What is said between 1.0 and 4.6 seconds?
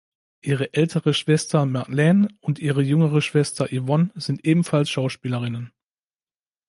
Schwester Madeline und ihre jüngere Schwester Yvonne sind